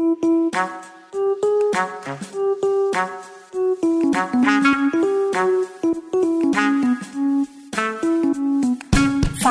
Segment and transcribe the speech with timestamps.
[0.00, 0.04] ฟั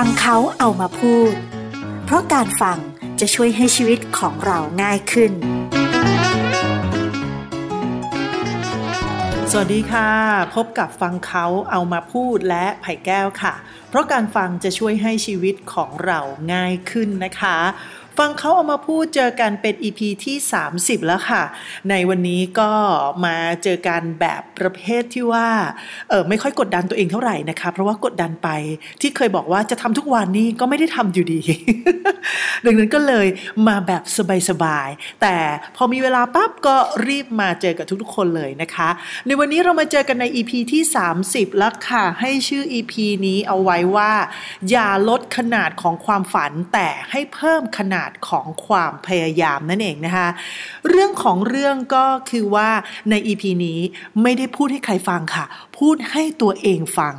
[0.06, 1.34] งเขาเอามาพูด
[2.06, 2.78] เพราะการฟัง
[3.20, 5.32] จะช่วยให้ชีวิตของเราง่ายขึ้น
[9.52, 10.10] สวัสดีค่ะ
[10.56, 13.54] พบกับฟังเขาเอามาพูดและไผ่แก้วค่ะ
[13.90, 16.20] เพราะการฟังจะช่วยให้ชีวิตของเรา
[16.54, 17.58] ง่ายขึ้นนะคะ
[18.26, 20.38] ฟังเขาเอามาพูดเจอกันเป็น EP ที่
[20.72, 21.44] 30 แล้วค่ะ
[21.90, 22.72] ในวันนี้ก็
[23.26, 25.48] มาเจอกันแบบประเภทที่ว่า
[26.10, 28.50] เออไม่ค่อยกดดันตัวเองเท่าไหร่นะคะ เพราะว่ากดดันไป
[29.02, 31.42] ที่เคยบอกว่าจะทำทุกวันนี้ก็ไม่ได้ทำอยู่ดี
[32.66, 33.28] ดังนั้นก็เลย
[33.68, 34.04] มาแบบ
[34.50, 35.36] สบายๆ แต่
[35.76, 36.76] พอมีเวลาปั๊บก็
[37.08, 38.90] รีบมาเจอกับทุกๆคนเลยนะคะ
[39.28, 40.84] ในวันนี้เรามาเจอกันใน EP ที่
[41.22, 42.94] 30 แล้วค่ะ ให้ชื่อ EP
[43.26, 44.12] นี้เอาไว้ว่า
[44.70, 50.28] อย่าลดขนาดของความฝันแต่ให้เพิ่มขนาดดของความพยายามนั่นเองนะคะ
[50.90, 52.70] เรื่องของเรื่องก็คือว่า
[53.10, 53.80] ใน EP นี้
[54.22, 55.46] ไม่ได้พูดให้ใครฟังค่ะ
[55.78, 57.16] พูดให้ตัวเองฟัง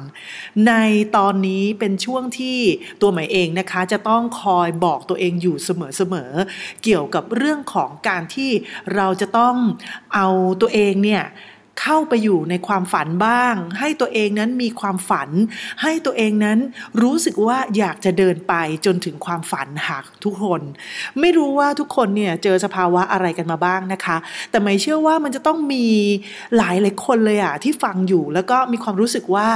[0.66, 0.72] ใน
[1.16, 2.58] ตอนนี้เป็นช่วงที่
[3.00, 8.50] ตัวหม่เองนะคะจะต้องคอยบอกตัวเองอยู่เสมอๆเกี่ยวกับเรื่องของการที่
[8.94, 9.56] เราจะต้อง
[10.14, 10.26] เอา
[10.60, 11.24] ตัวเองเนี่ย
[11.82, 15.30] เข้าไปอยู่ในความฝันบ้าง ให้ตัวเองนั้นมีความฝัน
[15.82, 16.58] ให้ตัวเองนั้น
[17.02, 18.54] รู้สึกว่าอยากจะเดินไป
[18.86, 20.60] จนถึงความฝันหากทุกคน
[21.20, 24.16] ไม่รู้ว่าทุกคนเนี่ยเจอสภาวะอะไรกันมาบ้างนะคะ
[24.50, 25.86] แต่ไม่เชื่อว่ามันจะต้องมี
[26.56, 29.48] หลายหลายคนเลยอะที่ฟังอยู่แล้วก็มีความรู้สึกว่า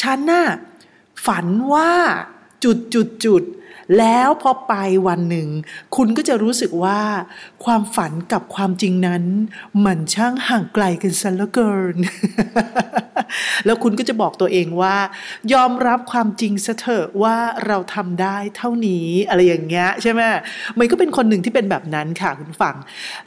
[0.00, 0.46] ฉันน่ะ
[1.26, 1.90] ฝันว่า
[2.64, 3.42] จุดจุดจุด
[3.98, 4.74] แล้วพอไป
[5.08, 5.48] วันหนึ่ง
[5.96, 7.00] คุณก็จะรู้สึกว่า
[7.64, 9.24] ความฝันกับความจริงนั้น
[9.84, 11.96] มันช่างห่างไกลกันซะเหลือเกิน
[13.64, 14.96] แล้วคุณก็จะบอกตัวเองว่า
[15.52, 20.20] ยอมรับความจริงซะเถอะว่าเราทำได้เท่านี้อะไรอย่างเงี้ยใช่ไหม
[20.78, 22.76] มันก็เป็นคนหนึ่งที่เป็นแบบนั้นค่ะคุณฟัง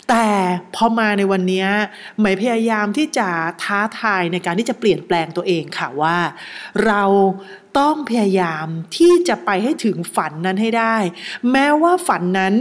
[0.09, 0.27] แต่
[0.75, 1.65] พอมาในวันนี้
[2.19, 3.29] หมายพยายามที่จะ
[3.63, 6.17] ท้าทายในการที่จะเปลี่ยนแปลงตัวเองค่ะว่า
[6.85, 7.03] เรา
[7.79, 8.67] ต้องพยายาม
[8.97, 10.95] ที่จะไปให้ถึงฝันนั้นให้ได้
[11.51, 12.53] แม้ว่าฝันนั้น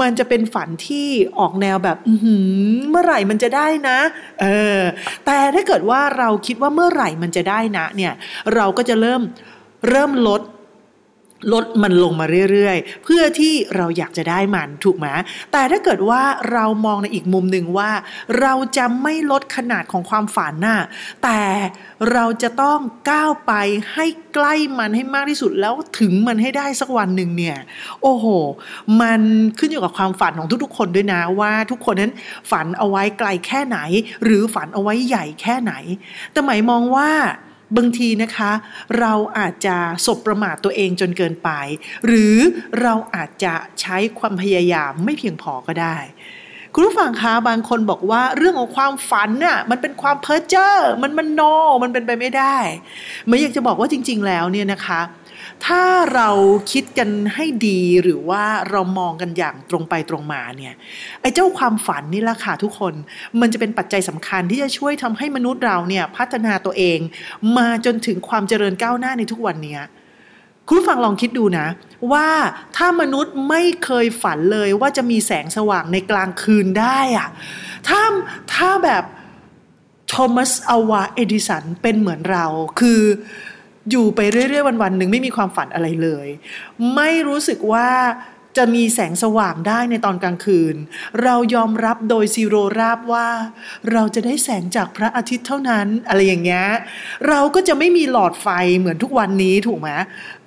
[0.00, 1.08] มันจะเป็นฝันที่
[1.38, 1.98] ออกแนวแบบ
[2.90, 3.98] เมื่อไหร่มันจะได้นะ
[4.40, 4.46] เอ
[4.78, 4.80] อ
[5.26, 8.12] แต่ถ้าเกิดว่าเราคิดว่าเมื่อไหร่มันจะได้นะ เนี่ย
[8.54, 9.22] เราก็จะเริ่ม
[9.88, 10.42] เริ่มลด
[11.52, 15.06] ลดมันลงมาเรื่อยๆ เพื่อที่เราอยากจะได้มันถูกไหม
[15.52, 17.90] แต่ถ้าเกิดว่าเรามองในอีกมุมหนึ่งว่า
[18.40, 20.80] เราจะไม่ลดขนาดของความฝันน่ะ
[21.22, 21.40] แต่
[22.12, 22.78] เราจะต้อง
[23.10, 23.52] ก้าวไป
[23.94, 27.58] ให้ใกล้มันให้มากที่สุดแล้วถึงมันให้ได้สักวันหนึ่งเนี่ย
[28.02, 28.26] โอ้โห
[29.00, 29.20] มัน
[29.58, 32.12] ขึ้นอยู่กับความฝันของทุกๆ คนด้วยนะว่าทุกคนนั้น
[32.50, 33.78] ฝันเอาไว้ไกลแค่ไหน
[34.24, 35.72] หรือฝันเอาไว้ใหญ่แค่ไหน
[36.32, 37.10] แต่หมายมองว่า
[37.76, 38.52] บางทีนะคะ
[38.98, 39.76] เราอาจจะ
[40.06, 41.50] สบประมาทตัวเองจนเกินไป
[42.06, 42.36] หรือ
[42.82, 45.98] เราอาจจะใช้ความพยายามไม่เพียงพอก็ได้
[46.74, 50.70] คุณผู้ฟังคะบางคนบอกว่าเรื่องของความฝันน่ะมันเป็นความเพ้อเจ้อ
[51.02, 51.40] มันมันโน
[51.82, 52.56] มันเป็นไปไม่ได้
[53.28, 55.00] ไม่อยากจะบอกว่าจริง ๆ แล้วเนี่ยนะคะ
[55.66, 55.84] ถ้า
[56.14, 56.30] เรา
[56.72, 60.74] คิดกันให้ดีหรือว่าเรามองกันอย่างตรงไปตรงมาเนี่ย
[61.20, 62.94] ไอ้เจ้าความฝันนี่แหละค่ะทุกคน
[63.40, 66.98] มันจะเป็นปัจจัยสำคัญที่จะช่วยทำให้มนุษย์เราเนี่ยพัฒนาตัวเอง
[67.56, 69.78] มาจนถึงความเจริญก้าวหน้าในทุกวันนี้
[70.66, 71.66] คุณฟังลองคิดดูนะ
[72.12, 72.28] ว่า
[72.76, 77.28] ถ้ามนุษย์ไม่เคยฝันเลยว่าจะมีแสงสว่างในกลางคืนได้อะ
[77.88, 78.02] ถ้า
[78.54, 79.04] ถ้าแบบ
[80.08, 82.46] โทมัสอวาเอดิสันเป็นเหมือนเรา
[82.80, 83.00] คือ
[83.90, 86.28] อยู่ไปเรื่อยๆวันๆหนึ่งไม่มีความฝันอะไรเลย
[86.94, 87.88] ไม่รู้สึกว่า
[88.56, 90.76] จะมีแสงสว่างได้ในตอนกลางคืน
[91.22, 93.28] เรายอมรับโดยซีโรราบว่า
[93.92, 96.66] เราจะได้แสงจากพระอาทิตย์เท่านั้น อะไรอย่างเงี้ย
[97.28, 99.90] เราก็จะไม่มีหลอดไฟเหมือนทุกวันนี้ถูกไหม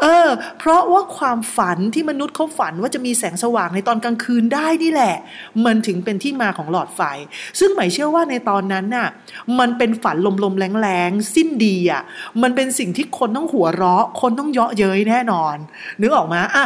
[0.01, 0.27] เออ
[0.59, 5.15] เพราะว่าความฝันที่มนุษย์เขาฝันว่าจะมีแสงสว่างในตอนกลางคืนได้นี่แหละ
[5.65, 7.01] มันถึงเป็นที่มาของหลอดไฟ
[7.59, 9.09] ซึ่งหมายเชื่อว่าในตอนนั้นน่ะ
[9.59, 12.01] มันเป็นฝันลมๆแรงๆสิ้นดีอะ
[12.41, 15.55] มันเป็นสิ่งที่คนต้องหัวเราะ คนต้องเยาะเย้ยแน่นอน
[16.01, 16.65] นึกออกมาอะ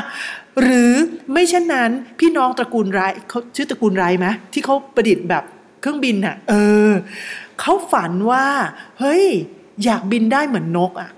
[0.62, 0.92] หรือ
[1.34, 5.44] ไม่เช่นนั้นพี่น้องตระกูลไรเขาชื่อตระกูลไรไหมที่เขาประดิษฐ์แบบ
[5.82, 6.54] เครื่องบินอะ่ะ เอ
[6.90, 6.92] อ
[7.60, 8.46] เขาฝันว่า
[9.00, 9.26] เฮ้ย
[9.84, 11.10] อยากบินได้เหมือนนกอะ่ะ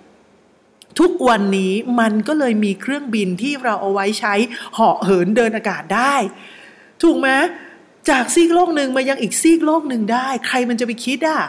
[1.00, 4.34] ทุกวันนี้มันก็เลยมีเครื่องบินที่เราเอาไว้ใช้
[4.74, 6.16] เหาะเหินเดินอากาศได้
[7.04, 7.30] ถูกไหม
[8.10, 11.42] จากซีกโลกหนึ่งมายังอีกซีกโลกหนึ่งได้ ใครมันจะไปคิดอะ่ะ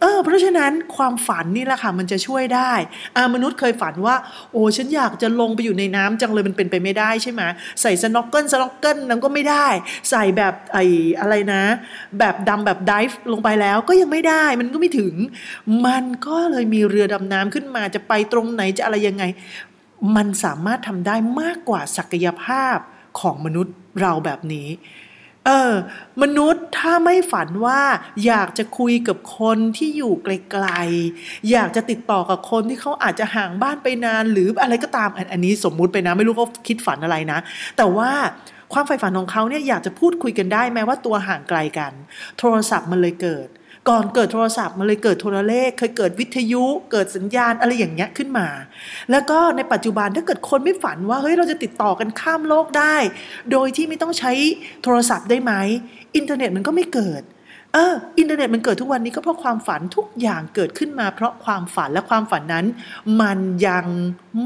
[0.00, 2.72] เออเพราะฉะนั้นความฝันนี่แหละค่ะมันจะช่วยได้
[3.16, 4.16] อามนุษย์เคยฝันว่า
[4.52, 7.42] โอ้ฉันอยากจะลงไปอยู่ในน้ำจังเลยมันเป็นไปไม่ได้ใช่ไหม
[7.80, 9.66] ใส่ snorkel snorkel นั้นก็ไม่ได้
[10.10, 10.84] ใส่แบบไอ้
[11.20, 11.62] อะไรนะ
[12.18, 15.14] แบบดำแบบ dive ลงไปแล้วก็ยังไม่ได้มันก็ไม่ถึง
[15.86, 19.24] มันก็เลยมีเรือดำน้ำขึ้นมาจะไปตรงไหนจะอะไรยังไง
[20.16, 22.76] มันสามารถทำได้มากกว่าศักยภาพ
[23.20, 24.68] ของมนุษย์เราแบบนี้
[25.48, 25.74] เออ
[26.22, 27.80] มนุษย์ถ้าไม่ฝันว่า
[28.26, 37.38] อยากจะคุยกับคนที่อยู่ไกลๆ อยากจะติดต่อกับคนที่เขาอาจจะห่างบ้านไปนาน หรืออะไรก็ตามอันนี้สมมุติไปนะ ไม่รู้เขาคิดฝันอะไรนะ
[37.76, 38.10] แต่ว่า
[38.72, 41.92] ความใฝ่ฝันของเขาเนี่ยอยากจะพูดคุยกันได้แม้ว่าตัวห่างไกลกัน
[42.38, 43.48] โทรศัพท์มันเลยเกิด
[43.88, 48.48] ก่อนเกิดโทรศัพท์มันเลยเกิดโทรเลข เคยเกิดวิทยุเกิดสัญญาณอะไรอย่างเงี้ยขึ้นมา
[49.10, 52.96] แล้วก็ในปัจจุบันถ้าเกิดคนไม่ฝันว่าเฮ้ยเราจะติดต่อกันข้ามโลกได้
[53.52, 54.32] โดยที่ไม่ต้องใช้
[54.82, 55.52] โทรศัพท์ได้ไหม
[56.16, 57.22] อินเทอร์เน็ตมันก็ไม่เกิด
[57.74, 62.66] เอออินเทอร์เน็ตมันเกิดทุกวันนี้ก็เพราะความฝันทุกอย่างเกิดขึ้นมา เพราะความฝันและความฝันนั้น
[63.20, 63.38] มัน
[63.68, 63.86] ยัง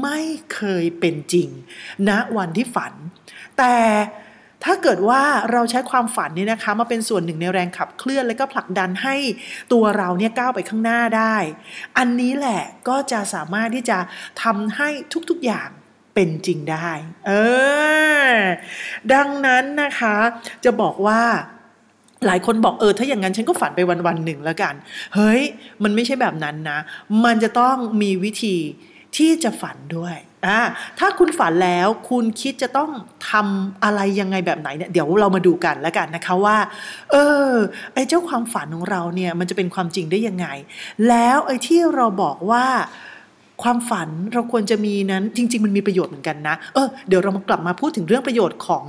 [0.01, 0.19] ไม่
[0.53, 1.49] เคยเป็นจริง
[2.07, 2.93] ณนะวันที่ฝัน
[3.57, 3.75] แต่
[4.65, 5.21] ถ้าเกิดว่า
[5.51, 9.15] เราใช้ความฝันนี่นะคะมาเป็นส่วนหนึ่งในแรงขับเคลื่อน และก็ผลักดันให้
[9.73, 11.35] ตัวเราเนี่ยก้าวไปข้างหน้าได้
[11.97, 13.97] อันนี้แหละก็จะสามารถที่จะ
[14.43, 14.89] ทำให้
[15.29, 15.69] ทุกๆอย่าง
[16.13, 16.89] เป็นจริงได้
[17.27, 17.31] เอ
[18.27, 18.31] อ
[19.13, 20.15] ดังนั้นนะคะ
[20.65, 21.21] จะบอกว่า
[22.25, 24.73] หลายคนบอกเออถ้าอย่างนั้นฉันก็ฝันไปวันวันหนึ่งแล้วกัน
[25.15, 25.41] เฮ้ย
[25.83, 26.79] มันไม่ใช่แบบนั้นนะ
[27.25, 28.57] มันจะต้องมีวิธี
[29.17, 30.59] ที่จะฝันด้วย อ่า
[30.99, 32.89] ถ้าคุณฝันแล้วคุณคิดจะต้อง
[33.29, 36.57] ทำอะไรยังไงแบบไหนเนี่ยเดี๋ยวเรามาดูกันแล้วกันนะคะว่า
[37.11, 37.15] เอ
[37.47, 37.49] อ
[37.93, 40.47] ไอ้เจ้าความฝันของเราเนี่ยมันจะเป็นความจริงได้ยังไง
[41.09, 42.65] แล้วไอ้ที่เราบอกว่า
[43.63, 48.85] ความฝันเราควรจะมีนั้นจริง ๆ มันมีประโยชน์เหมือนกันนะเออเดี๋ยวเรามากลับมาพูดถึงเรื่องประโยชน์ของ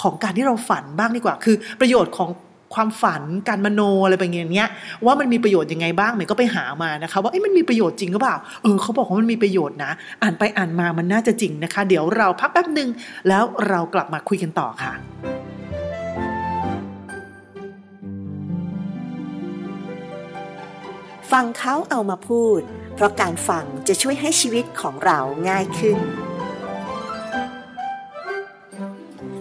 [0.00, 2.28] ของการที่เราฝันบ้างดีกว่า คือประโยชน์ของ
[2.74, 4.68] ความฝันการมโนอะไรแบบเงี้ย
[5.06, 9.92] ว่ามันมีประโยชน์ยังไงบ้างเมย์ก็ไปหามานะคะว่ามันมีประโยชน์จริงหรือเปล่าเออเขาบอกว่ามันมีประโยชน์นะ
[10.22, 12.88] อ่านไปอ่านมามันน่าจะจริงนะคะ เดี๋ยวเราพักแป๊บหนึ่ง
[13.28, 14.92] แล้วเรากลับมาคุยกันต่อค่ะ
[21.32, 22.60] ฟังเขาเอามาพูด
[22.94, 25.18] เพราะการฟังจะช่วยให้ชีวิตของเรา
[25.48, 25.98] ง่ายขึ้น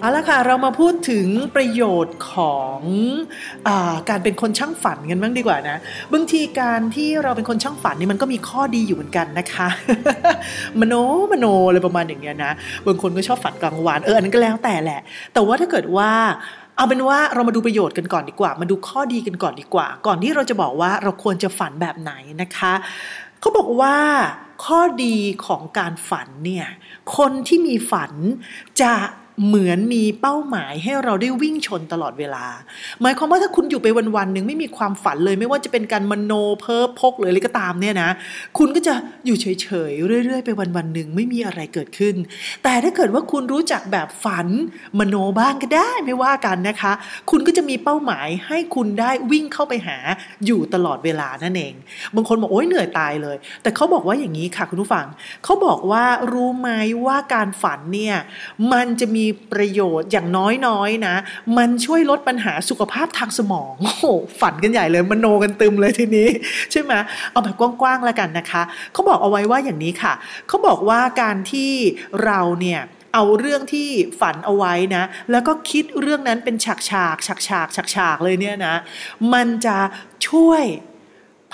[0.02, 2.80] เอาละค่ะเรามาพูดถึงประโยชน์ของ
[3.68, 3.70] อ
[4.10, 5.78] การเป็นคนช่างฝันกันบ้างดีกว่านะ
[6.14, 9.68] บางทีการที่เราเป็นคนช่างฝันนี่มันก็มีข้อดีอยู่เหมือนกันนะคะ
[10.80, 10.94] มโน
[11.32, 12.52] มโนอะไรประมาณอย่างเงี้ยนะ
[12.88, 15.02] บางคนก็ชอบฝันกลางวันเอออันนั้นก็แล้วแต่แหละ
[15.34, 16.12] แต่ว่าถ้าเกิดว่า
[16.76, 22.12] เอาเป็นว่าเรามาดูประโยชน์กันก่อนดีกว่า มาดูข้อดีกันก่อนดีกว่า ก่อนที่เราจะบอกว่าเราควรจะฝันแบบไหน
[22.42, 22.74] นะคะ
[23.40, 23.96] เขาบอกว่า
[24.66, 25.16] ข้อดี
[25.46, 26.68] ของการฝันเนี่ย
[27.18, 28.12] คนที่มีฝัน
[28.82, 28.94] จะ
[29.46, 32.46] เหมือนมีเป้าหมายให้เราได้วิ่งชนตลอดเวลา
[33.02, 38.10] หมายความว่าถ้าคุณอยู่ไปวันๆหนึ่งไม่มีความฝันเลย ไม่ว่าจะเป็นการมโนเพ้อพกหรืออะไรก็ตามเนี่ยนะ
[38.58, 38.94] คุณก็จะ
[39.26, 39.48] อยู่เฉ
[39.90, 42.16] ยๆเรื่อยๆไปวันๆหนึ่งไม่มีอะไรเกิดขึ้น
[42.64, 44.48] แต่ถ้าเกิดว่าคุณรู้จักแบบฝัน
[45.00, 46.92] มโนบ้างก็ได้ไม่ว่ากันนะคะ
[47.32, 49.98] คุณก็จะมีเป้าหมายให้คุณได้วิ่งเข้าไปหา
[50.46, 51.74] อยู่ตลอดเวลานั่นเอง
[52.16, 55.06] บางคนบอกโอ้ยเหนื่อยตายเลย แต่เขาบอกว่าอย่างนี้ค่ะคุณผู้ฟัง
[55.44, 56.70] เขาบอกว่ารู้ไหม
[57.06, 58.16] ว่าการฝันเนี่ย
[58.74, 61.16] มันจะมีประโยชน์อย่างน้อยๆนะ
[61.58, 64.06] มันช่วยลดปัญหาสุขภาพทางสมองโอ้โห
[64.42, 66.30] ฝันกันใหญ่เลยมโนกันตึมเลยทีนี้
[66.72, 66.94] ใช่ไหม
[67.32, 68.64] เอาแบบกว้างๆแล้วกันนะคะ
[68.94, 70.14] เขาบอกเอาไว้ว่าอย่างนี้ค่ะ
[70.48, 71.72] เขาบอกว่าการที่
[72.26, 72.82] เราเนี่ย
[73.14, 73.90] เอาเรื่องที่
[74.20, 78.76] ฝันเอาไว้นะ แล้วก็คิดเรื่องนั้นเป็นฉากฉากฉากฉากฉากฉากเลยเนี่ยนะ
[79.34, 79.78] มันจะ
[80.30, 80.64] ช่วย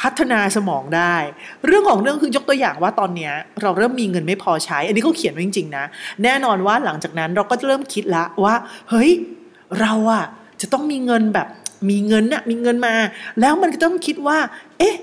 [0.01, 1.15] พัฒนาสมองได้
[1.65, 3.31] เรื่องของเรื่องคือยกตัวอย่างว่าตอนนี้
[3.61, 5.85] เราเริ่มมีเงินไม่พอใช้ อันนี้เขาเขียนไว้จริงๆนะ
[6.23, 8.55] แน่นอนว่าหลังจากนั้นเราก็จะเริ่มคิดละว่า
[8.89, 9.11] เฮ้ย
[9.79, 10.25] เราอะ
[10.61, 11.47] จะต้องมีเงินแบบ
[11.89, 12.95] มีเงินนะมีเงินมา
[13.39, 14.37] แล้วมันก็ต้องคิดว่า
[14.79, 14.95] เอ๊ะ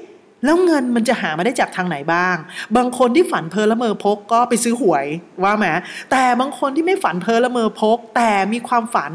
[0.44, 2.36] แล้วเงินมันจะหามาได้จากทางไหนบ้าง
[2.76, 5.06] บางคนที่ฝันเพ้อละเมอพกก็ไปซื้อหวย
[5.42, 5.64] ว่าแหม
[6.10, 9.12] แต่บางคนที่ไม่ฝันเพ้อละเมอพก แต่มีความฝัน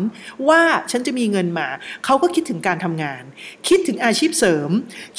[0.50, 1.68] ว่าฉันจะมีเงินมา
[2.06, 3.24] เขาก็คิดถึงการทำงาน
[3.68, 4.70] คิดถึงอาชีพเสริม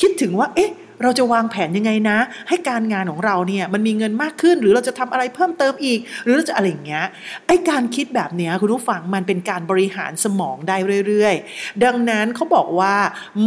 [0.00, 0.72] คิดถึงว่า เอ๊ะ
[1.02, 7.04] เราจะวางแผนยังไงนะ ให้การงานของเราเนี่ยมันมีเงินมากขึ้น หรือเราจะทำอะไรเพิ่มเติมอีก หรือเราจะอะไรอย่างเงี้ย
[7.46, 12.94] ไอ้การคิดแบบเนี้ยคุณผู้ฟังมันเป็นการบริหารสมองได้เรื่อยๆ ดังนั้นเขาบอกว่า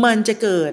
[0.04, 0.72] มันจะเกิด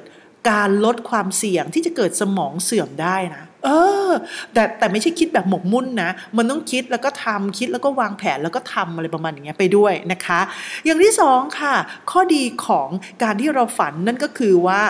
[0.49, 3.69] การลดความเสี่ยงที่จะเกิดสมองเสื่อมได้นะ เอ
[4.09, 4.13] อ
[4.53, 10.41] แต่แต่ไม่ใช่คิดแบบหมกมุ่นนะ มันต้องคิดแล้วก็ทำคิดแล้วก็วางแผนแล้วก็ทำอะไรประมาณอย่างเงี้ยไปด้วยนะคะ
[10.85, 11.75] อย่างที่สองค่ะ
[12.11, 12.89] ข้อดีของ
[13.23, 14.81] การที่เราฝันนั่นก็คือว่า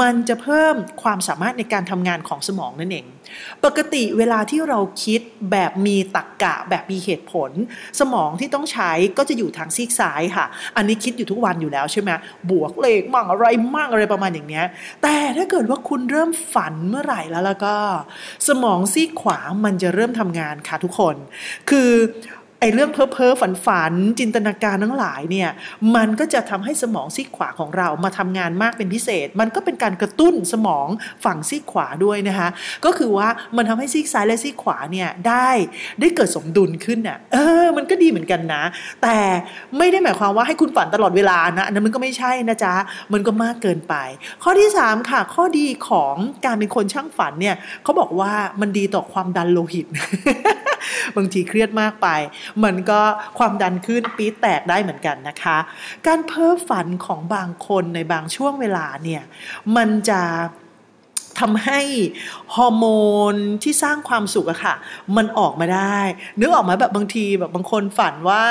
[0.00, 3.06] มันจะเพิ่มความสามารถในการทำงานของสมองนั่นเอง
[3.64, 7.50] ปกติเวลาที่เราคิดแบบมีตรรกกะแบบมีเหตุผล
[8.00, 12.10] สมองที่ต้องใช้ก็จะอยู่ทางซีกซ้ายค่ะ อันนี้คิดอยู่ทุกวันอยู่แล้วใช่ไหม
[12.50, 14.66] บวกเลขมั่งอะไรมั่งอะไรประมาณอย่างเนี้ย
[15.02, 17.74] แต่ถ้าเกิดว่าคุณเริ่มฝันเมื่อไหร่แล้วแล้วก็
[18.48, 21.16] สมองซีกขวามันจะเริ่มทำงานค่ะทุกคน
[21.70, 21.90] คือ
[22.62, 25.50] ไอ้เรื่องเพ้อเพ้อฝันฝันจินตนาการทั้งหลายเนี่ย
[25.96, 30.88] มันก็จะทำให้สมองซีกขวาของเรามาทำงานมากเป็นพิเศษ มันก็เป็นการกระตุ้นสมอง
[31.24, 32.48] ฝั่งซีกขวาด้วยนะคะ
[32.84, 35.48] ก็คือว่ามันทำให้ซีกซ้ายและซีกขวาเนี่ยได้
[36.00, 38.62] ได้เกิดสมดุลขึ้นน่ะเออมันก็ดีเหมือนกันนะ
[39.02, 39.18] แต่
[39.78, 42.74] ไม่ได้หมายความว่าให้คุณฝันตลอดเวลานะอันนั้นมันก็ไม่ใช่นะจ๊ะ
[43.12, 43.94] มันก็มากเกินไป
[44.42, 46.14] ข้อที่ 3 ค่ะ ข้อดีของ
[46.44, 49.86] การเป็นคนช่างฝันเนี่ยเขาบอกว่ามันดีต่อความดันโลหิต
[51.16, 52.08] บางทีเครียดมากไป
[52.64, 53.00] มันก็
[53.38, 55.58] ความดันขึ้นปี๊ดแตกได้เหมือนกันนะคะ
[56.06, 59.22] การเพ้อฝันของบางคนในบางช่วงเวลาเนี่ย
[59.76, 60.22] มันจะ
[61.42, 61.80] ทำให้
[62.56, 62.86] ฮอร์โม
[63.32, 64.74] นที่สร้างความสุขอะค่ะ
[65.16, 65.98] มันออกมาได้
[66.40, 68.44] นึกออกมาแบบบางทีแบบบางคนฝันว่า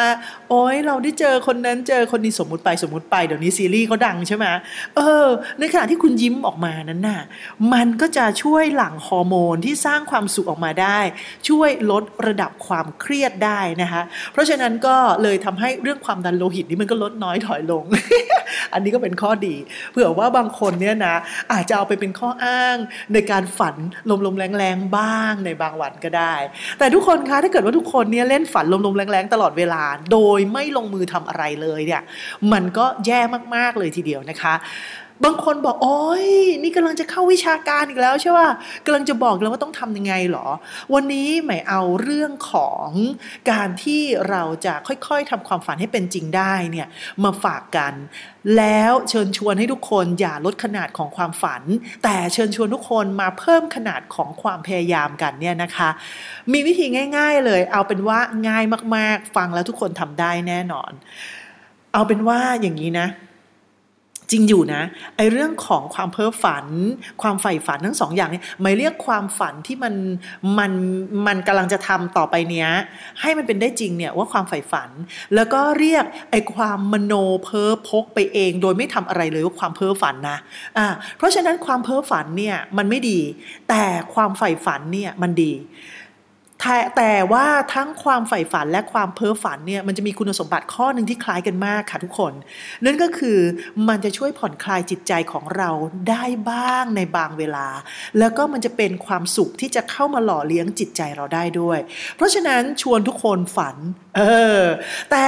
[0.49, 4.45] โอ๊ยเราได้เจอคนนั้นเจอคนนี้สมมุติไปสมมุติไปเดี๋ยวนี้ซีรีส์เขาดังใช่ไหม
[4.95, 5.27] เออ
[5.59, 7.21] ในขณะที่คุณยิ้มออกมานั้นน่ะ
[7.73, 10.99] มันก็จะช่วยหลั่งฮอร์โมนที่สร้างความสุขออกมาได้
[11.49, 17.83] ช่วยลดระดับความเครียดได้นะคะ เพราะฉะนั้นก็เลยทำให้เรื่องความดันโลหิตนี่มันก็ลดน้อยถอยลง
[18.73, 19.55] อันนี้ก็เป็นข้อดี
[19.91, 21.15] เผื่อว่าบางคนเนี่ยนะ
[21.51, 22.75] อาจจะเอาไปเป็นข้ออ้าง
[23.13, 23.75] ในการฝัน
[24.25, 26.33] ลมๆแรงๆบ้างในบางวันก็ได้
[26.79, 32.01] แต่ทุกคนคะถ้าเกิดว่าทุกคนเนี่ยเล่นฝันลมๆแรงๆตลอดเวลา โดยไม่ลงมือทำอะไรเลยเนี่ย
[32.51, 33.21] มันก็แย่
[33.55, 34.53] มากๆเลยทีเดียวนะคะ
[35.25, 36.27] บางคนบอกโอ้ย
[36.63, 38.49] นี่กำลังจะเข้าวิชาการอีกแล้วใช่ป่ะ
[38.85, 40.47] กำลังจะบอกแล้วว่าต้องทำยังไงหรอ
[40.93, 42.87] วันนี้หมายเอาเรื่องของ
[43.51, 46.87] การที่เราจะค่อยๆทำความฝันให้เป็นจริงได้เนี่ย
[47.23, 47.93] มาฝากกัน
[48.57, 51.63] แล้วเชิญชวนให้ทุกคนอย่าลดขนาดของความฝัน
[52.03, 55.89] แต่เชิญชวนทุกคนมาเพิ่มขนาดของความพยายามกันเนี่ยนะคะ
[56.53, 56.85] มีวิธี
[57.17, 58.63] ง่าย ๆเลย เอาเป็นว่าง่าย
[58.95, 60.91] มากๆ ฟังแล้วทุกคนทำได้แน่นอน
[61.93, 63.07] เอาเป็นว่าอย่างนี้นะ
[64.29, 64.83] จริงอยู่นะ
[65.17, 66.65] ไอเรื่องของความเพ้อฝัน
[67.21, 69.93] ความใฝ่ฝันทั้งสองอย่างเนี่ยหมายเรียกความฝันที่มัน
[70.59, 70.71] มัน
[71.27, 72.69] มันกำลังจะทำต่อไปเนี้ย
[73.21, 74.89] ให้มันเป็นได้จริงเนี่ยว่าความใฝ่ฝัน
[75.35, 77.13] แล้วก็เรียกไอความมโน
[77.43, 80.37] เพ้อพกไปเอง โดยไม่ทำอะไรเลยว่าความเพ้อฝันนะ
[80.77, 80.87] อ่า
[81.17, 83.19] เพราะฉะนั้นความเพ้อฝันเนี่ยมันไม่ดี
[83.69, 85.53] แต่ความใฝ่ฝันเนี่ยมันดี
[86.61, 92.33] แต่แต่ว่าทั้งความใฝ่ฝันและความเพ้อฝันเนี่ยมันจะมีคุณสมบัติข้อหนึ่งที่คล้ายกันมากค่ะทุกคน
[92.85, 93.39] นั่นก็คือ
[93.87, 95.69] มันจะช่วยผ่อนคลายจิตใจของเรา
[96.09, 97.67] ได้บ้างในบางเวลา
[98.19, 101.79] แล้วก็มันจะเป็นความสุขที่จะเข้ามาหล่อเลี้ยงจิตใจเราได้ด้วย
[102.15, 103.75] เพราะฉะนั้นชวนทุกคนฝัน
[104.17, 104.21] เอ
[104.61, 104.63] อ
[105.11, 105.27] แต่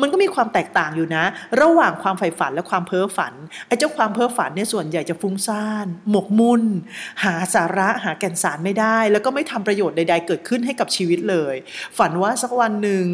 [0.00, 1.24] มันก็มีความแตกต่างอยู่นะ
[1.60, 3.32] ระหว่างความใฝ่ฝันและความเพ้อฝัน
[3.66, 6.62] ไอ้เจ้าความเพ้อฝันเนี่ยส่วนใหญ่จะฟุ้งซ่าน หมกมุ่น
[7.24, 11.54] หาสาระหาแก่นสารไม่ได้ แล้วก็ไม่ทำประโยชน์ใดๆเกิดขึ้นใให้กับชีวิตเลย
[11.98, 13.04] ฝันว่าสักวันหนึ่ง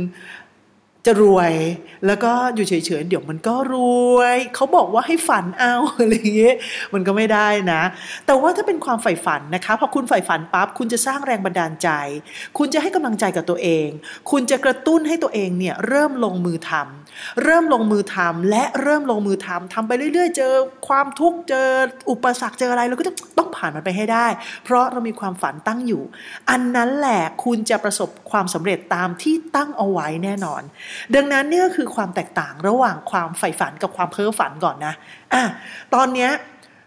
[1.07, 1.53] จะรวย
[2.07, 3.75] แล้วก็อยู่เฉยๆเดี๋ยวมันก็ร
[4.17, 6.57] วย เขาบอกว่าให้ฝันเอาอะไรเงี้ย
[6.95, 7.83] มันก็ไม่ได้นะ
[8.27, 11.89] แต่ว่าถ้าเป็นความใฝ่ฝันนะคะพอคุณใฝ่ฝันปั๊บคุณจะสร้างแรงบันดาลใจ
[12.59, 13.89] คุณจะให้กำลังใจกับตัวเอง
[14.31, 20.53] คุณจะกระตุ้นให้ตัวเองเนี่ยเริ่มลงมือทำเริ่มลงมือทำและเริ่มลงมือทำทำไปเรื่อย ๆ เจอ
[20.89, 21.69] ความทุกข์เจอ
[22.11, 24.27] อุปสรรคเจออะไรเราก็จะต้องผ่านมันไปให้ได้
[24.65, 26.03] เพราะเรามีความฝันตั้งอยู่
[26.51, 30.63] อันนั้นแหละคุณจะประสบความสำเร็จตามที่ตั้งเอาไว้แน่นอน
[31.15, 34.95] ดังนั้นนี่ก็คือความแตกต่างระหว่างความใฝ่ฝันกับความเพ้อฝันก่อนนะ
[35.35, 35.43] อะ
[35.95, 36.31] ตอนเนี้ย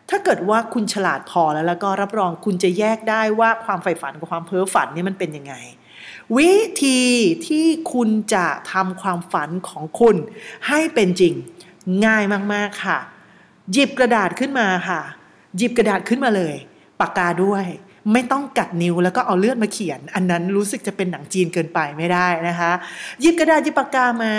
[0.09, 5.53] ถ้าเกิดว่าคุณฉลาดพอแล้วแล้วก็รับรองคุณจะแยกได้ว่าความใฝ่ฝันกับความเพ้อฝันนี่มันเป็นยังไง
[6.37, 7.01] วิธี
[7.47, 10.15] ที่คุณจะทำความฝันของคุณ
[10.67, 11.33] ให้เป็นจริง
[12.05, 12.23] ง่าย
[12.53, 12.99] มากๆค่ะ
[13.73, 15.01] หยิบกระดาษขึ้นมาค่ะ
[15.57, 16.55] หยิบกระดาษขึ้นมาเลย
[16.99, 17.65] ปากกาด้วย
[18.13, 22.71] ไม่ต้องกัดนิ้วแล้วก็เอาเลือดมาเขียน อันนั้นรู้สึกจะเป็นหนังจีนเกินไปไม่ได้นะคะ
[23.21, 24.33] หยิบกระดาษหยิบปากกามา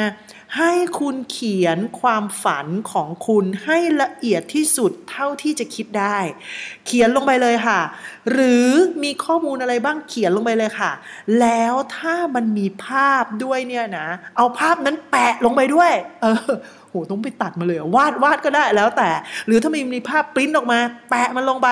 [0.58, 6.18] ให้คุณเขียนความฝันของคุณให้ละเอียดที่สุดเท่าที่จะคิดได้
[6.86, 7.80] เขียนลงไปเลยค่ะ
[8.32, 8.68] หรือ
[9.02, 10.92] มีข้อมูลอะไรบ้างเขียนลงไปเลยค่ะ
[11.40, 16.50] แล้วถ้ามันมีภาพด้วยเนี่ยนะ เอาภาพนั้นแปะลงไปด้วย เออ
[16.90, 19.10] โหต้องไปตัดมาเลยวาดวาดก็ได้แล้วแต่
[19.46, 20.78] หรือถ้ามีมีภาพปริ้นออกมา
[21.10, 21.68] แปะมันลงไป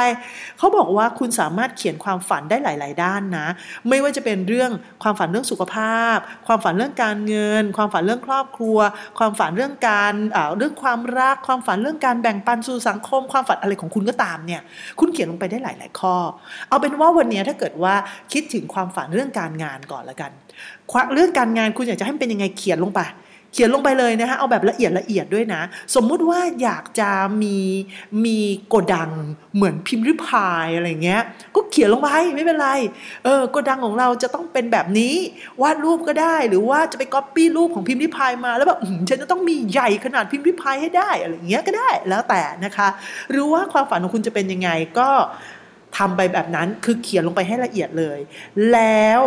[0.58, 3.46] เขาบอกว่าคุณสามารถเขียนความฝันได้หลาย ๆ ด้านนะ
[3.88, 4.70] ไม่ว่าจะเป็นเรื่อง
[5.02, 8.78] ความฝันเรื่องสุขภาพ ความฝันเรื่องการเงิน ความฝันเรื่องครอบครัว
[9.18, 10.14] ความฝันเรื่องการ
[10.58, 14.60] เรื่องความรัก ความฝันเรื่องการแบ่งปันสู่สังคม ความฝันอะไรของคุณก็ตามเนี่ย
[15.00, 16.16] คุณเขียนลงไปได้หลาย ๆ ข้อ
[16.68, 17.94] เอาเป็นว่าวันนี้ถ้าเกิดว่า
[18.32, 20.30] คิดถึงความฝันเรื่องการงานก่อนละกัน
[21.14, 23.00] เรื่องการงานคุณอยากจะให้มันเป็นยังไงเขียนลงไป
[23.52, 25.62] เขียนลงไปเลยนะคะเอาแบบละเอียดละเอียดด้วยนะ
[25.94, 27.10] สมมุติว่าอยากจะ
[27.42, 27.58] มี
[28.24, 28.38] มี
[28.68, 29.10] โกดัง
[29.54, 31.22] เหมือนพิมพ์ริพายอะไรเงี้ย
[31.54, 32.68] ก็เขียนลงไปไม่เป็นไร
[33.24, 35.14] เออโกดังของเราจะต้องเป็นแบบนี้
[35.62, 38.78] วาดรูปก็ได้หรือว่าจะไปก๊อปปี้รูปของพิมพ์ริพายมาแล้วแบบ
[39.08, 42.88] ฉันจะต้องมีใหญ่ขนาดพิมพ์ริพายให้ได้อะไรเงี้ยก็ได้แล้วแต่นะคะ
[43.30, 45.10] หรือว่าความฝันของคุณจะเป็นยังไงก็
[45.98, 48.18] ทำไปแบบนั้นคือเขียนลงไปให้ละเอียดเลย
[48.72, 49.20] แล้ว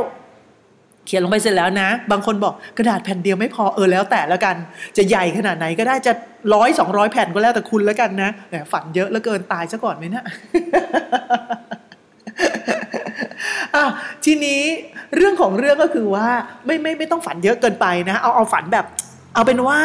[1.06, 4.56] เขียนลงไปเสร็จแล้วนะ บางคนบอกกระดาษแผ่นเดียวไม่พอเออแล้วแต่แล้วกัน
[4.98, 6.14] จะใหญ่ขนาดไหนก็ได้จะ
[6.54, 10.24] ร้อยสองร้อยแผ่นก็แล้วแต่คุณแล้วกันนะแหมฝันเยอะแล้วเกินตายซะก่อนไหมนะ
[13.76, 13.86] อะ
[14.26, 14.62] ทีนี้
[15.16, 16.28] เรื่องของเรื่องก็คือว่า
[16.66, 18.86] ไม่ไม่ไม่ต้องฝันเยอะเกินไปนะ เอาเอาฝันแบบ
[19.34, 19.80] เอาเป็นว่า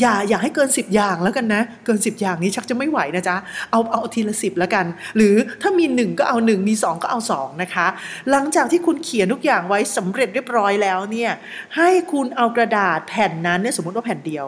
[0.00, 3.36] อย่าอย่าให้เกิน 10 อย่างแล้วกันนะ เกิน 10 อย่างนี้ชักจะไม่ไหวนะจ๊ะ
[3.70, 4.84] เอาเอาทีละสิบแล้วกัน
[5.16, 7.86] หรือถ้ามี 1 ก็เอา 1 มี 2 ก็เอา 2 นะคะ
[8.30, 11.30] หลังจากที่คุณเขียนทุกอย่างไว้สำเร็จเรียบร้อยแล้วเนี่ย
[11.76, 14.46] ให้คุณเอากระดาษแผ่นนั้นเนี่ยสมมติว่าแผ่นเดียว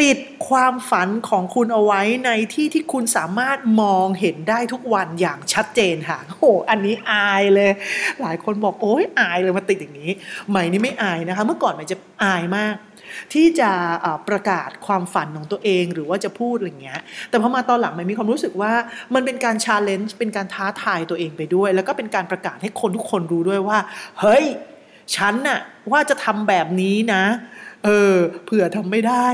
[0.00, 7.72] ติดความฝันของคุณเอาไว้ในที่ที่คุณสามารถมองเห็นได้ทุกวันอย่างชัดเจนค่ะโอ้อันนี้อายเลย
[8.20, 10.10] หลายคนบอกโอ้ยอายเลยมาติดอย่างนี้
[10.50, 12.74] ใหม่นี่ไม่อายนะคะ เมื่อก่อนใหม่จะอายมาก
[13.32, 13.70] ที่จะ
[14.28, 17.00] ประกาศความฝันของตัวเองหรือว่าจะพูดอะไรเงี้ย
[17.30, 18.72] แต่พอมาตอนหลังมันมีความรู้สึกว่า
[19.14, 23.78] มันเป็นการชาเลนจ์เป็นการท้าทายตัวเองไปด้วย แล้วก็เป็นการประกาศให้คนทุกคนรู้ด้วยว่า
[24.20, 24.44] เฮ้ย
[25.16, 25.60] ฉันน่ะ
[25.92, 27.24] ว่าจะทำแบบนี้นะ
[27.84, 29.26] เออเผื่อทำไม่ได้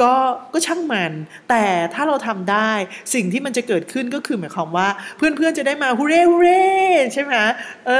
[0.00, 0.12] ก็
[0.52, 1.12] ก็ช่างมัน
[1.50, 1.64] แต่
[1.94, 2.70] ถ้าเราทำได้
[3.14, 6.66] สิ่งที่มันจะเกิดขึ้นก็คือหมายความว่า เพื่อนๆจะได้มาฮูเร่ฮูเร่
[7.12, 7.34] ใช่ไหม
[7.86, 7.92] เอ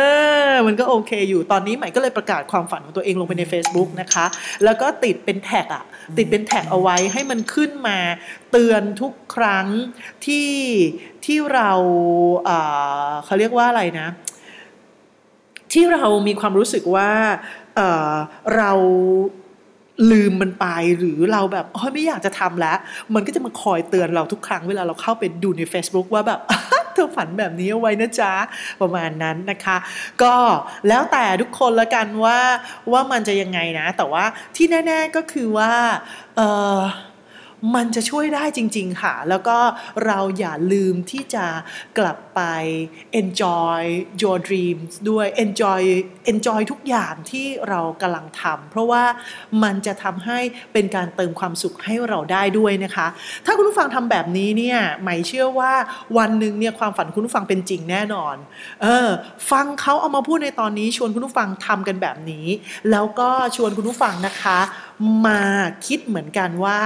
[0.49, 4.27] อมันก็โอเคอยู่ตอนนี้ใหม่ก็เลยประกาศความฝันของตัวเองลงไปใน Facebook นะคะ
[4.65, 5.85] แล้วก็ติดเป็นแท็กอะ
[6.17, 7.99] ติดเป็นแท็กเอาไว้ให้มันขึ้นมา
[8.51, 9.67] เตือนทุกครั้ง
[10.27, 10.51] ที่
[11.25, 11.71] ที่เรา
[13.25, 14.09] เขาเรียกว่าอะไรนะ
[15.73, 17.11] ที่เรามีความรู้สึกว่า
[17.77, 18.73] เเรา
[20.11, 20.67] ลืมมันไป
[20.99, 22.77] หรือเราแบบโอ้ยไม่อยากจะทำแล้ว
[23.15, 26.41] มันก็จะมาคอยเตือนเราทุกครั้งเวลาเราเข้าไปดูใน Facebook ว่าแบบ
[26.95, 28.33] เธอฝันแบบนี้เอาไว้นะจ๊ะ
[28.81, 29.77] ประมาณนั้นนะคะ
[30.23, 30.35] ก็
[30.89, 32.39] แล้วแต่ทุกคนละกันว่า
[32.93, 34.25] ว่ามันจะยังไงนะ แต่ว่า
[34.57, 35.73] ที่แน่ ๆก็คือว่า
[36.37, 36.41] เอ
[36.77, 36.79] อ
[37.75, 39.59] มันจะช่วยได้จริง ๆ ค่ะ แล้วก็
[40.07, 41.47] เราอย่าลืมที่จะ
[41.99, 42.41] กลับไป
[43.21, 43.81] enjoy
[44.23, 45.83] your dreams ด้วย enjoy
[46.33, 49.05] enjoy ทุกอย่างที่เรากำลังทำเพราะว่า
[49.63, 50.39] มันจะทำให้
[50.73, 53.07] เป็นการเติมความสุขให้เราได้ด้วยนะคะ
[53.47, 55.73] ถ้าคุณผู้ฟังทำแบบนี้เนี่ยหมายเชื่อว่า
[56.19, 58.37] วันหนึ่งเนี่ยความฝันคุณผู้ฟังเป็นจริงแน่นอน
[58.83, 59.09] เออ
[59.51, 62.47] ฟังเขาเอามาพูดในตอนนี้ ชวนคุณผู้ฟังทำกันแบบนี้
[62.91, 64.59] แล้วก็ชวนคุณผู้ฟังนะคะ
[65.27, 65.43] มา
[65.87, 66.81] คิดเหมือนกันว่า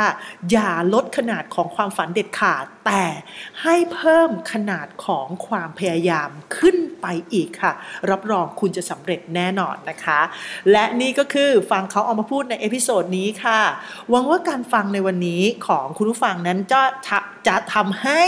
[0.52, 0.63] อย่า
[0.94, 3.04] ลดขนาดของความฝันเด็ดขาด แต่
[3.62, 6.28] ให้เพิ่มขนาดของความพยายาม
[6.58, 7.72] ขึ้นไปอีกค่ะ
[8.10, 10.20] รับรองคุณจะสำเร็จแน่นอนนะคะ
[10.70, 13.60] และนี่ก็คือฟังเขาเอามาพูดใน episode นี้ค่ะ
[14.10, 16.82] หวังว่าการฟังในวันนี้ของคุณผู้ฟังนั้นจะ
[17.48, 18.22] จะทำให้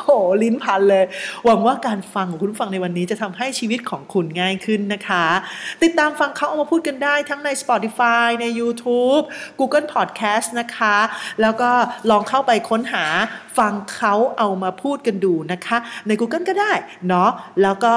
[0.00, 0.08] โห
[0.42, 1.04] ลิ้นพันเลย
[1.44, 5.26] หวังว่าการฟังของคุณผู้ฟังในวันนี้จะทำให้ชีวิตของคุณง่ายขึ้นนะคะ
[5.82, 9.24] ติดตามฟังเขาเอามาพูดกันได้ทั้งใน Spotify ใน YouTube
[9.58, 10.96] Google Podcast นะคะ
[11.42, 13.04] แล้วก็ก็ลองเข้าไปค้นหา
[13.58, 16.72] ฟังเขาเอามาพูดกันดูนะคะ ใน Google ก็ได้
[17.08, 17.30] เนาะ
[17.62, 17.94] แล้วก็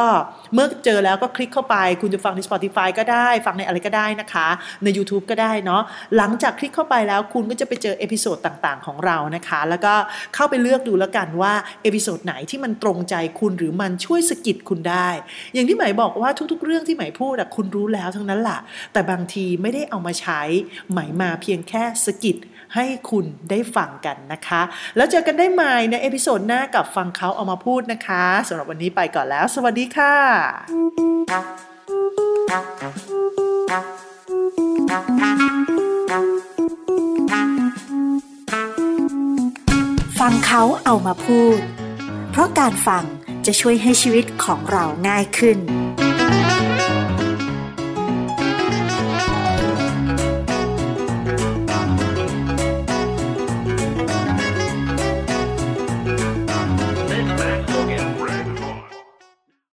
[0.53, 4.47] เมื่อเจอแล้วก็คลิกเข้าไป คุณจะฟังใน Spotify ก็ได้ ฟังในอะไรก็ได้นะคะ
[4.83, 5.81] ใน YouTube ก็ได้เนาะ
[6.17, 9.93] หลังจากคลิกเข้าไปแล้วคุณก็จะไปเจอ episode ต่างๆ ของเรานะคะ แล้วก็
[10.35, 15.09] เข้าไปเลือกดูแล้วกันว่า episode ไหนที่มันตรงใจคุณหรือมันช่วยสะกิดคุณได้
[15.53, 18.59] อย่างที่หมายบอกว่าทุกๆ เรื่องที่หมายพูดคุณรู้แล้วทั้งนั้นแหละ
[18.93, 20.41] แต่บางทีไม่ได้เอามาใช้
[20.93, 22.37] หมายมาเพียงแค่สกิด
[22.75, 24.61] ให้คุณได้ฟังกันนะคะ
[24.95, 30.15] แล้วเจอกันได้ใหม่ในเอพิโซดหน้ากับฟังเขาเอามาพูดนะคะสำหรับวันนี้ไปก่อนแล้ว สวัสดีค่ะ
[40.19, 41.59] ฟังเขาเอามาพูด
[42.31, 43.03] เพราะการฟัง
[43.45, 45.57] จะช่วยให้ชีวิตของเราง่ายขึ้น